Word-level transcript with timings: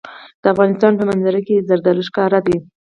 د 0.41 0.43
افغانستان 0.53 0.91
په 0.99 1.03
منظره 1.09 1.39
کې 1.47 1.65
زردالو 1.69 2.07
ښکاره 2.09 2.39
ده. 2.45 2.55